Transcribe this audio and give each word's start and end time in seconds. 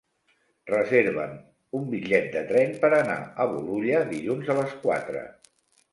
Reserva'm 0.69 1.35
un 1.81 1.85
bitllet 1.91 2.31
de 2.37 2.43
tren 2.53 2.73
per 2.85 2.91
anar 3.03 3.19
a 3.45 3.49
Bolulla 3.55 4.03
dilluns 4.15 4.53
a 4.55 4.61
les 4.61 4.77
quatre. 4.87 5.23